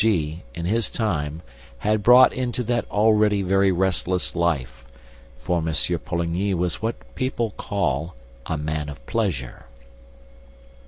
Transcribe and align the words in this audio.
G., 0.03 0.41
in 0.55 0.65
his 0.65 0.89
time, 0.89 1.43
had 1.77 2.01
brought 2.01 2.33
into 2.33 2.63
that 2.63 2.89
already 2.89 3.43
very 3.43 3.71
restless 3.71 4.35
life 4.35 4.83
(for 5.37 5.59
M. 5.59 5.71
Poligny 5.99 6.55
was 6.55 6.81
what 6.81 7.13
people 7.13 7.51
call 7.51 8.15
a 8.47 8.57
man 8.57 8.89
of 8.89 9.05
pleasure). 9.05 9.67